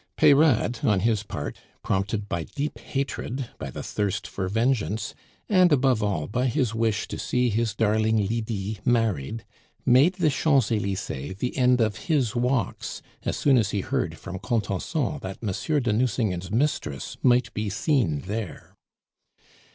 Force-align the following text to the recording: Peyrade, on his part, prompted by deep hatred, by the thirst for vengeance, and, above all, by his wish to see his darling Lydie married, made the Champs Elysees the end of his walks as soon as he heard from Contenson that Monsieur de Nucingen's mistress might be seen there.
Peyrade, 0.17 0.79
on 0.81 1.01
his 1.01 1.21
part, 1.21 1.57
prompted 1.83 2.27
by 2.27 2.45
deep 2.45 2.79
hatred, 2.79 3.49
by 3.59 3.69
the 3.69 3.83
thirst 3.83 4.25
for 4.25 4.47
vengeance, 4.47 5.13
and, 5.47 5.71
above 5.71 6.01
all, 6.01 6.25
by 6.25 6.47
his 6.47 6.73
wish 6.73 7.07
to 7.07 7.19
see 7.19 7.51
his 7.51 7.75
darling 7.75 8.17
Lydie 8.27 8.79
married, 8.83 9.45
made 9.85 10.15
the 10.15 10.31
Champs 10.31 10.71
Elysees 10.71 11.35
the 11.37 11.55
end 11.55 11.81
of 11.81 11.97
his 12.07 12.35
walks 12.35 13.03
as 13.25 13.37
soon 13.37 13.59
as 13.59 13.69
he 13.69 13.81
heard 13.81 14.17
from 14.17 14.39
Contenson 14.39 15.19
that 15.19 15.43
Monsieur 15.43 15.79
de 15.79 15.93
Nucingen's 15.93 16.49
mistress 16.49 17.17
might 17.21 17.53
be 17.53 17.69
seen 17.69 18.21
there. 18.21 18.73